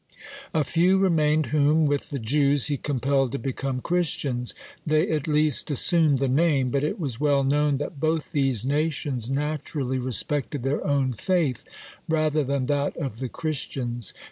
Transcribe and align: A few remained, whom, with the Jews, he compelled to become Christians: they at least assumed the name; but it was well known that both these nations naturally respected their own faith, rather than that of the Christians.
A 0.51 0.63
few 0.63 0.97
remained, 0.97 1.45
whom, 1.53 1.85
with 1.85 2.09
the 2.09 2.17
Jews, 2.17 2.65
he 2.65 2.77
compelled 2.77 3.31
to 3.33 3.37
become 3.37 3.81
Christians: 3.81 4.55
they 4.83 5.07
at 5.11 5.27
least 5.27 5.69
assumed 5.69 6.17
the 6.17 6.27
name; 6.27 6.71
but 6.71 6.83
it 6.83 6.99
was 6.99 7.19
well 7.19 7.43
known 7.43 7.75
that 7.75 7.99
both 7.99 8.31
these 8.31 8.65
nations 8.65 9.29
naturally 9.29 9.99
respected 9.99 10.63
their 10.63 10.83
own 10.87 11.13
faith, 11.13 11.65
rather 12.09 12.43
than 12.43 12.65
that 12.65 12.97
of 12.97 13.19
the 13.19 13.29
Christians. 13.29 14.11